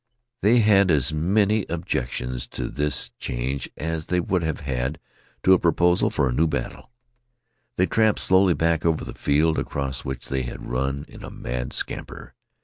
[0.41, 4.99] They had as many objections to this change as they would have had
[5.43, 6.89] to a proposal for a new battle.
[7.75, 11.71] They trampled slowly back over the field across which they had run in a mad
[11.71, 12.33] scamper.